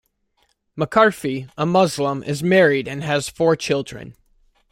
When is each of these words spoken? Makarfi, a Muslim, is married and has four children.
Makarfi, 0.75 1.47
a 1.55 1.63
Muslim, 1.63 2.23
is 2.23 2.41
married 2.41 2.87
and 2.87 3.03
has 3.03 3.29
four 3.29 3.55
children. 3.55 4.15